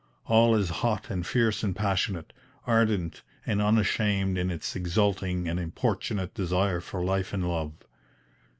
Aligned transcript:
All 0.25 0.55
is 0.55 0.69
hot 0.81 1.11
and 1.11 1.23
fierce 1.27 1.61
and 1.61 1.75
passionate, 1.75 2.33
ardent 2.65 3.21
and 3.45 3.61
unashamed 3.61 4.35
in 4.35 4.49
its 4.49 4.75
exulting 4.75 5.47
and 5.47 5.59
importunate 5.59 6.33
desire 6.33 6.81
for 6.81 7.05
life 7.05 7.33
and 7.33 7.47
love. 7.47 7.73